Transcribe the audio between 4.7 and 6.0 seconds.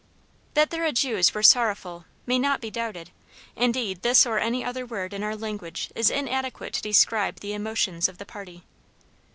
word in our language